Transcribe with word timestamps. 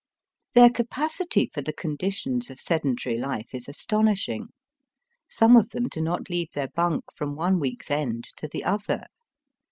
Their 0.55 0.71
capacity 0.71 1.51
for 1.53 1.61
the 1.61 1.71
conditions 1.73 2.49
of 2.49 2.59
sedentary 2.59 3.19
life 3.19 3.53
is 3.53 3.67
astonishing. 3.69 4.47
Some 5.27 5.55
of 5.55 5.69
them 5.69 5.89
do 5.89 6.01
not 6.01 6.27
leave 6.27 6.49
their 6.53 6.69
bunk 6.69 7.03
from 7.13 7.35
one 7.35 7.59
week's 7.59 7.91
end 7.91 8.23
to 8.37 8.47
the 8.47 8.63
other. 8.63 9.05